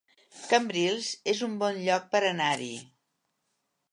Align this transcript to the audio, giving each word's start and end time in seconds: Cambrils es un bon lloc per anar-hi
Cambrils 0.51 1.09
es 1.33 1.43
un 1.49 1.53
bon 1.65 1.77
lloc 1.89 2.09
per 2.15 2.23
anar-hi 2.31 2.73